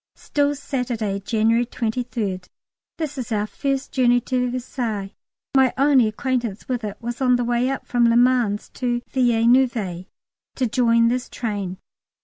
[0.15, 2.47] Still Saturday, January 23rd.
[2.97, 5.13] This is our first journey to Versailles.
[5.55, 10.07] My only acquaintance with it was on the way up from Le Mans to Villeneuve
[10.55, 11.77] to join this train.